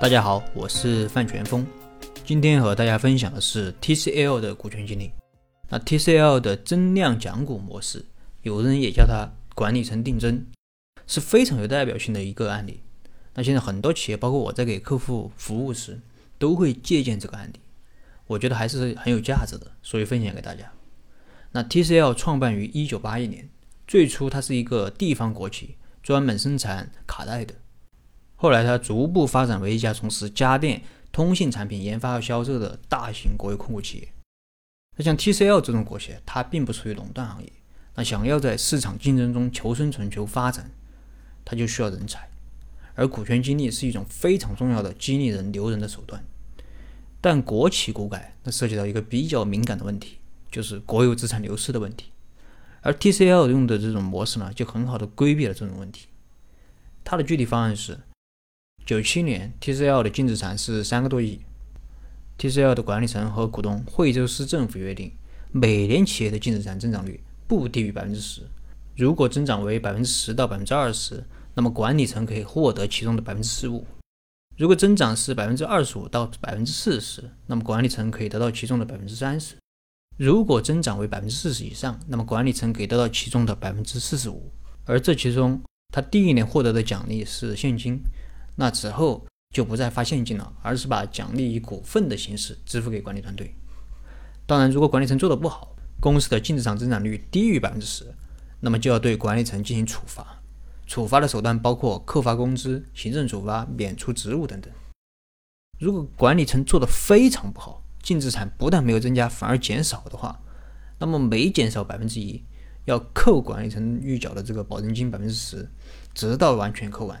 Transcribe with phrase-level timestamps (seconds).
[0.00, 1.66] 大家好，我是范全峰，
[2.24, 5.10] 今天和大家分享的是 TCL 的股权激励。
[5.68, 8.02] 那 TCL 的增量讲股模式，
[8.40, 10.42] 有人也叫它管理层定增，
[11.06, 12.80] 是非常有代表性的一个案例。
[13.34, 16.00] 那现在很多企业，包括我在给客户服务时，
[16.38, 17.60] 都会借鉴这个案例，
[18.26, 20.72] 我觉得还是很有价值的，所以分享给大家。
[21.52, 23.50] 那 TCL 创办于一九八一年，
[23.86, 27.54] 最初它是一个地方国企，专门生产卡带的。
[28.42, 30.80] 后来它逐步发展为一家从事家电、
[31.12, 34.08] 通信产品研发和销售的大型国有控股企业。
[34.96, 37.52] 那像 TCL 这种国企，它并不属于垄断行业。
[37.96, 40.70] 那想要在市场竞争中求生存、求发展，
[41.44, 42.30] 它就需要人才。
[42.94, 46.24] 而股权激励是一种非常重要的激励人、留人的手段。
[47.20, 50.16] 但国企股改，那涉及到一个比较敏感的问题，
[50.50, 52.06] 就是国有资产流失的问题。
[52.80, 56.06] 而 TCL 用的这种模式呢，就很好的规避了这种问题。
[57.04, 57.98] 它的具体方案是：
[58.90, 61.38] 九七年 TCL 的净资产是三个多亿。
[62.36, 65.12] TCL 的管理层和股东惠州市政府约定，
[65.52, 68.42] 每年企业的净资产增长率不低于百分之十。
[68.96, 71.22] 如果增长为百分之十到百分之二十，
[71.54, 73.84] 那么管理层可以获得其中的百分之十五；
[74.56, 79.54] 如果增长是百分之二十五到百分之四十，那么管理层可以得到其中的百分之三十；
[80.16, 84.50] 如果增长为百分之四十以上，那么管理层可以得到其中的百分之四十五。
[84.84, 85.62] 而这其中，
[85.94, 88.00] 他第一年获得的奖励是现金，
[88.60, 89.26] 那之后。
[89.52, 93.52] 就不再发现金了，而是把奖励以股份的形式支付给管理团队。
[94.46, 98.14] 当然，如果管理层做得不好，公司的净资产增长率低于百分之十，
[98.60, 100.40] 那么就要对管理层进行处罚。
[100.86, 104.72] 处罚的手段包括扣发工资、行政处罚、免除职务等等。
[105.80, 110.40] 如果管理层做得非常不好，净资产不但没有增加，反而减少的话，
[111.00, 112.40] 那么每减少百分之一，
[112.84, 115.68] 要扣管理层预缴的这个保证金百分之十，
[116.14, 117.20] 直到完全扣完。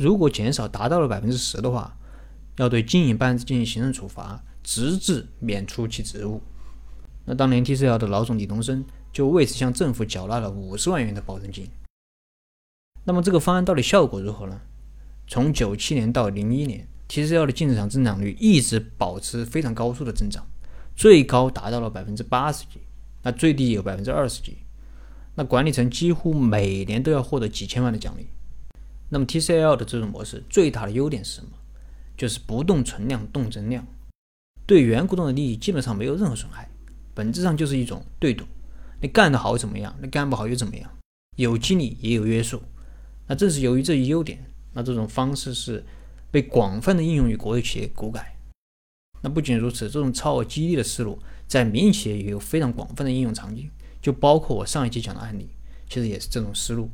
[0.00, 1.94] 如果减少达到了百分之十的话，
[2.56, 6.40] 要对经营班子进行行政处罚，直至免除其职务。
[7.26, 8.82] 那当年 TCL 的老总李东生
[9.12, 11.68] 就为此向政府缴纳了五十万元的保证金。
[13.04, 14.58] 那么这个方案到底效果如何呢？
[15.26, 20.46] 从九七年到零一年，TCL 的净资产增长率一直保持非常高速的增长，
[20.96, 22.80] 最高达到了百分之八十几，
[23.22, 24.56] 那最低有百分之二十几。
[25.34, 28.28] 那管理层几乎每年都要获得几千万的奖励。
[29.10, 31.50] 那么 TCL 的这种模式最大的优点是什么？
[32.16, 33.86] 就是不动存量，动增量，
[34.66, 36.68] 对原股东的利益基本上没有任何损害，
[37.14, 38.44] 本质上就是一种对赌。
[39.00, 39.96] 你干得好怎么样？
[40.00, 40.90] 你干不好又怎么样？
[41.36, 42.62] 有激励也有约束。
[43.26, 44.38] 那正是由于这一优点，
[44.74, 45.82] 那这种方式是
[46.30, 48.36] 被广泛的应用于国有企业股改。
[49.22, 53.70] 那不仅如此，这种超额激励的思路在民营企业也有非常广泛的应用场景，
[54.02, 55.48] 就包括我上一期讲的案例，
[55.88, 56.90] 其实也是这种思路。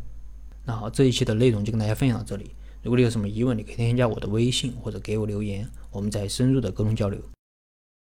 [0.69, 2.50] 那好，这一期的内容就跟大家分享到这里。
[2.82, 7.21] 如果你有什么疑问，你可以添加我的微信或者给我留言，我们再深入的沟通交流。